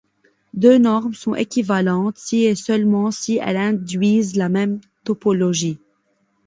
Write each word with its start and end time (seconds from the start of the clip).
Deux 0.55 0.79
normes 0.79 1.13
sont 1.13 1.35
équivalentes 1.35 2.17
si 2.17 2.45
et 2.45 2.55
seulement 2.55 3.11
si 3.11 3.37
elles 3.37 3.55
induisent 3.55 4.35
la 4.35 4.49
même 4.49 4.79
topologie. 5.03 5.77